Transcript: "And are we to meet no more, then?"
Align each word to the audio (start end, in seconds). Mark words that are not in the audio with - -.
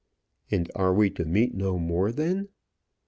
"And 0.49 0.71
are 0.73 0.95
we 0.95 1.11
to 1.11 1.25
meet 1.25 1.53
no 1.53 1.77
more, 1.77 2.11
then?" 2.11 2.49